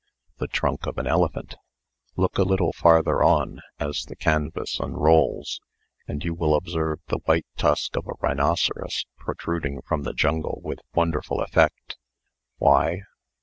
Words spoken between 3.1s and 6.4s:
on, as the canvas unrolls, and you